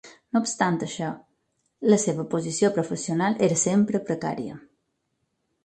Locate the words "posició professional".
2.33-3.39